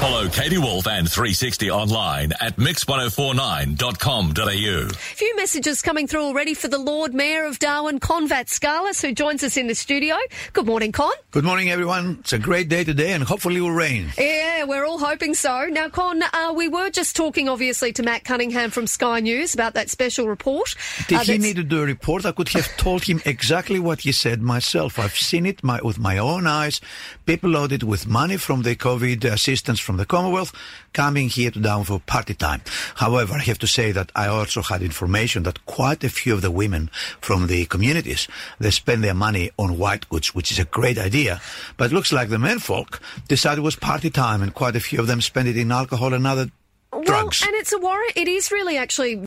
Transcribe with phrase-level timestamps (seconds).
[0.00, 4.88] Follow Katie Woolf and 360 online at mix1049.com.au.
[4.88, 9.12] A Few messages coming through already for the Lord Mayor of Darwin, Kon Vatskalis, who
[9.12, 10.16] joins us in the studio.
[10.54, 11.12] Good morning, Kon.
[11.32, 12.16] Good morning, everyone.
[12.20, 14.10] It's a great day today, and hopefully it will rain.
[14.16, 15.66] Yeah, we're all hoping so.
[15.66, 19.74] Now, Kon, uh, we were just talking, obviously, to Matt Cunningham from Sky News about
[19.74, 20.74] that special report.
[21.08, 22.26] Did uh, he need to do a report?
[22.26, 24.98] I could have told him exactly what he said myself.
[24.98, 26.80] I've seen it my, with my own eyes.
[27.26, 30.52] People loaded with money from the COVID assistance from the Commonwealth
[30.92, 32.62] coming here to Down for party time.
[32.96, 36.42] However, I have to say that I also had information that quite a few of
[36.42, 40.64] the women from the communities, they spend their money on white goods, which is a
[40.64, 41.40] great idea.
[41.76, 45.00] But it looks like the menfolk decided it was party time and quite a few
[45.00, 46.50] of them spend it in alcohol and other
[46.92, 47.42] well, drugs.
[47.42, 48.08] and it's a worry.
[48.16, 49.24] It is really actually